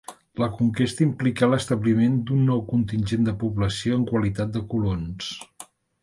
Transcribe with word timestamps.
La 0.41 0.45
conquesta 0.59 1.03
implicà 1.03 1.49
l'establiment 1.49 2.15
d'un 2.29 2.41
nou 2.51 2.63
contingent 2.71 3.27
de 3.27 3.33
població 3.43 3.99
en 3.99 4.05
qualitat 4.13 4.55
de 4.57 4.63
colons. 4.73 5.29